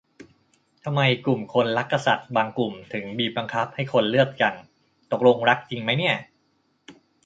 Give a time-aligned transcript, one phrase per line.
[0.83, 4.55] ทำไมกลุ่มคนรักกษัตริย์บางกลุ่มถึงบีบบังคับให้คนเลือกจัง
[5.11, 6.15] ตกลงรักจริงไหมเนี่ย